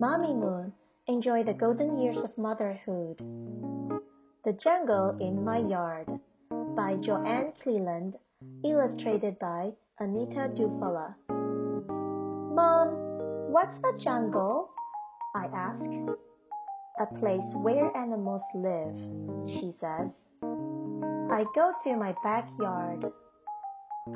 [0.00, 0.72] Mommy Moon
[1.08, 3.18] enjoy the golden years of motherhood.
[4.44, 6.06] The Jungle in My Yard
[6.76, 8.16] by Joann Cleland,
[8.62, 11.16] illustrated by Anita Dufala.
[12.54, 12.88] Mom,
[13.50, 14.70] what's a jungle?
[15.34, 15.82] I ask.
[17.00, 18.96] A place where animals live,
[19.48, 20.12] she says.
[21.28, 23.04] I go to my backyard.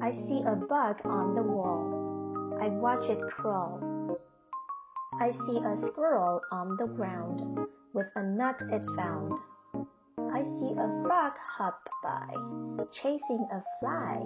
[0.00, 2.56] I see a bug on the wall.
[2.62, 3.92] I watch it crawl.
[5.22, 9.38] I see a squirrel on the ground with a nut it found.
[10.18, 12.26] I see a frog hop by,
[12.90, 14.18] chasing a fly.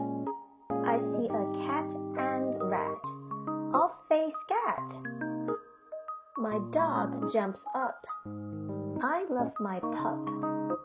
[0.71, 1.85] I see a cat
[2.17, 3.05] and rat,
[3.75, 4.89] off they scat.
[6.39, 8.03] My dog jumps up.
[9.03, 10.79] I love my pup.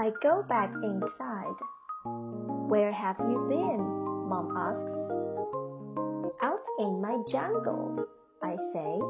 [0.00, 1.60] I go back inside.
[2.66, 3.78] Where have you been?
[4.28, 6.42] Mom asks.
[6.42, 8.04] Out in my jungle,
[8.44, 9.00] I say.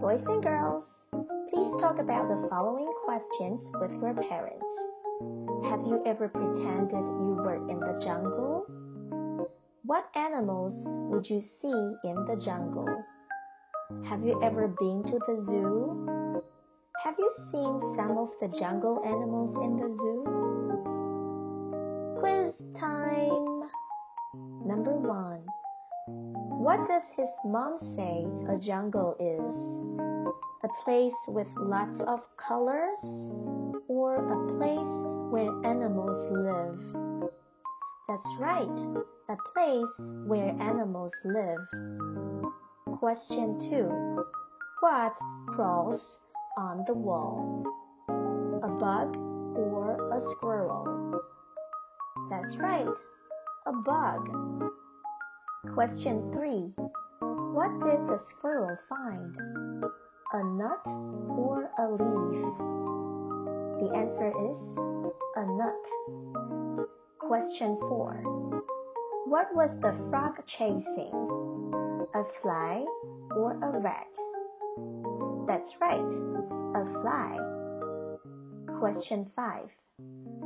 [0.00, 4.64] Boys and girls, please talk about the following questions with your parents.
[5.68, 8.64] Have you ever pretended you were in the jungle?
[9.84, 10.72] What animals
[11.12, 12.88] would you see in the jungle?
[14.08, 16.42] Have you ever been to the zoo?
[17.04, 20.24] Have you seen some of the jungle animals in the zoo?
[22.18, 23.68] Quiz time!
[24.66, 25.37] Number one.
[26.68, 29.54] What does his mom say a jungle is?
[30.62, 32.98] A place with lots of colors
[33.88, 37.32] or a place where animals live?
[38.06, 38.78] That's right,
[39.30, 39.94] a place
[40.26, 41.64] where animals live.
[42.98, 44.24] Question 2.
[44.80, 45.16] What
[45.46, 46.02] crawls
[46.58, 47.64] on the wall?
[48.62, 49.16] A bug
[49.56, 51.18] or a squirrel?
[52.28, 52.98] That's right,
[53.66, 54.68] a bug.
[55.66, 56.72] Question 3.
[57.52, 59.36] What did the squirrel find?
[60.32, 60.86] A nut
[61.36, 62.54] or a leaf?
[63.82, 64.58] The answer is
[65.34, 66.86] a nut.
[67.18, 68.22] Question 4.
[69.26, 71.10] What was the frog chasing?
[72.14, 72.84] A fly
[73.32, 74.14] or a rat?
[75.48, 77.36] That's right, a fly.
[78.78, 79.64] Question 5.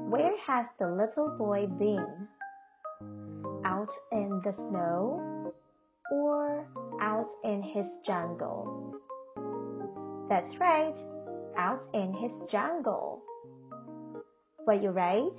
[0.08, 2.28] Where has the little boy been?
[3.82, 5.52] Out in the snow
[6.12, 6.64] or
[7.00, 8.94] out in his jungle?
[10.28, 10.94] That's right,
[11.58, 13.20] out in his jungle.
[14.68, 15.32] Were you right?